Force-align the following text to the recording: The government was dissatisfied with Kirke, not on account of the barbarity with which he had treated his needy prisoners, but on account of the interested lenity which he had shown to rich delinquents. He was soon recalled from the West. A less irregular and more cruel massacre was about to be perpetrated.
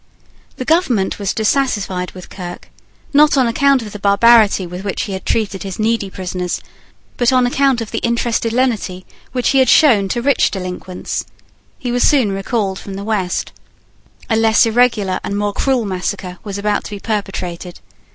The 0.55 0.65
government 0.65 1.19
was 1.19 1.31
dissatisfied 1.31 2.13
with 2.13 2.31
Kirke, 2.31 2.71
not 3.13 3.37
on 3.37 3.45
account 3.45 3.83
of 3.83 3.91
the 3.91 3.99
barbarity 3.99 4.65
with 4.65 4.83
which 4.83 5.03
he 5.03 5.13
had 5.13 5.27
treated 5.27 5.61
his 5.61 5.77
needy 5.77 6.09
prisoners, 6.09 6.59
but 7.17 7.31
on 7.31 7.45
account 7.45 7.81
of 7.81 7.91
the 7.91 7.99
interested 7.99 8.51
lenity 8.51 9.05
which 9.31 9.49
he 9.49 9.59
had 9.59 9.69
shown 9.69 10.07
to 10.09 10.23
rich 10.23 10.49
delinquents. 10.49 11.23
He 11.77 11.91
was 11.91 12.01
soon 12.01 12.31
recalled 12.31 12.79
from 12.79 12.95
the 12.95 13.03
West. 13.03 13.51
A 14.27 14.35
less 14.35 14.65
irregular 14.65 15.19
and 15.23 15.37
more 15.37 15.53
cruel 15.53 15.85
massacre 15.85 16.39
was 16.43 16.57
about 16.57 16.83
to 16.85 16.89
be 16.89 16.99
perpetrated. 16.99 17.79